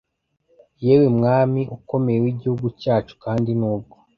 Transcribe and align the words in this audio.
Yewe 0.85 1.07
mwami 1.17 1.61
ukomeye 1.77 2.17
wigihugu 2.25 2.67
cyacu 2.81 3.13
kandi 3.23 3.49
nubwo 3.59 3.95